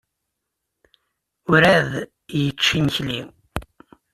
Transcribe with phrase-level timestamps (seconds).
[1.49, 1.91] Werɛad
[2.41, 3.19] yečči imekli.